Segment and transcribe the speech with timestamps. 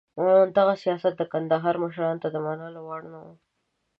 [0.57, 3.25] دغه سیاست د کندهار مشرانو ته د منلو وړ نه و.